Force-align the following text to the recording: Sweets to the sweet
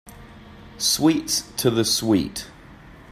Sweets 0.79 1.43
to 1.57 1.69
the 1.69 1.85
sweet 1.85 2.47